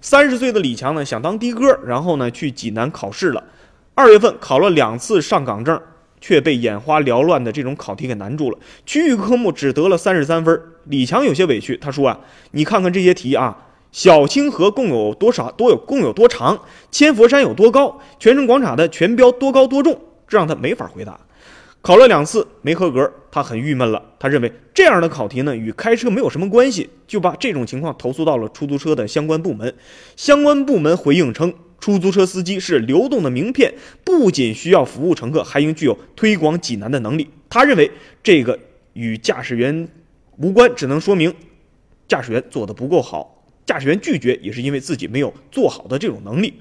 [0.00, 3.44] 三十岁的李强呢，想当的哥，然后呢去济南考试了。
[3.94, 5.78] 二月份考了两次上岗证，
[6.20, 8.58] 却被眼花缭乱的这种考题给难住了。
[8.86, 10.58] 区域科目只得了三十三分。
[10.84, 12.18] 李强有些委屈，他说啊，
[12.52, 15.50] 你看看这些题啊，小清河共有多少？
[15.52, 16.58] 多有共有多长？
[16.90, 18.00] 千佛山有多高？
[18.18, 20.00] 泉城广场的全标多高多重？
[20.26, 21.20] 这让他没法回答。
[21.82, 24.02] 考了两次没合格，他很郁闷了。
[24.18, 29.74] 他认为这样的考题呢与开车没有什么关系，就把这种情况投诉到了出租车的相关部门。
[30.14, 33.72] 相关部门回应称，出租车司机是流动的名片，
[34.04, 37.30] 不仅需要服务乘客，还应具有推广济南的能力。
[37.48, 37.90] 他认为
[38.22, 38.58] 这个
[38.92, 39.88] 与驾驶员
[40.36, 41.34] 无关，只能说明
[42.06, 43.42] 驾驶员做的不够好。
[43.64, 46.52] 驾驶员拒绝也是因为自己没有做好的这种能力。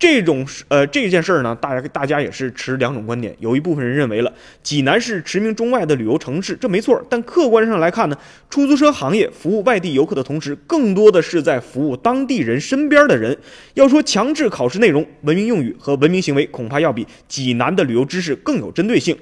[0.00, 3.36] 这种呃这件事儿呢，大家大家也是持两种观点。
[3.38, 4.32] 有一部分人认为了
[4.62, 6.98] 济南是驰名中外的旅游城市，这没错。
[7.10, 8.16] 但客观上来看呢，
[8.48, 13.36] 出租车行业服务外地游客的同时，更多的是在服务当地人身边的人。
[13.74, 19.14] 要说强制考试内容、文明用语和文明行为，恐怕要比济南的旅游知识更有针对性。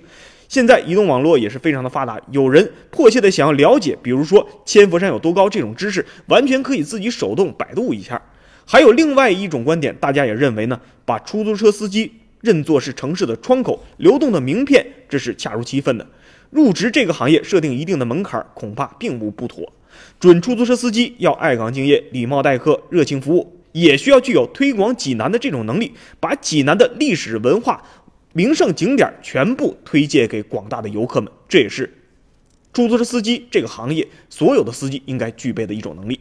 [0.48, 8.22] 现在移动网络也是非常的发达，有人迫切的想要了解，比如说千佛山有多高这种知识，完全可以自己手动百度一下。
[8.70, 16.06] 还有另外一种观点，大家也认为呢，把出租车司机认作是城市的窗口、流动的名片，这是恰如其分的。
[16.50, 19.72] 入职这个行业设定一定的门槛，恐怕并无不妥。
[20.20, 27.82] 准出租车司机要爱岗敬业、礼貌待客、热情服务，也需要具有推广济南的这种能力，把济南的历史文化、
[28.34, 31.32] 名胜景点全部推荐给广大的游客们。
[31.48, 31.90] 这也是
[32.74, 36.20] 出租车司机这个行业所有的司机应该具备的一种能力。